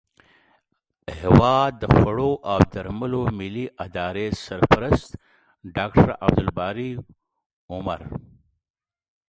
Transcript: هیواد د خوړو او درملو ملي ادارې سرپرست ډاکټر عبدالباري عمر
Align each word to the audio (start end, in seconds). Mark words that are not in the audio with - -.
هیواد 1.19 1.71
د 1.81 1.83
خوړو 1.95 2.31
او 2.51 2.59
درملو 2.73 3.21
ملي 3.39 3.65
ادارې 3.85 4.27
سرپرست 4.45 5.09
ډاکټر 5.75 6.09
عبدالباري 6.25 6.91
عمر 7.73 8.01